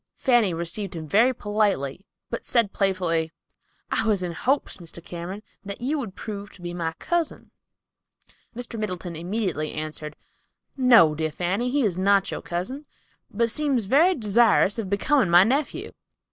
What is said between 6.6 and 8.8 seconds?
be my cousin." Mr.